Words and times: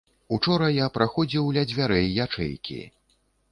Учора 0.37 0.69
я 0.75 0.87
праходзіў 0.95 1.53
ля 1.59 1.63
дзвярэй 1.73 2.09
ячэйкі. 2.27 2.81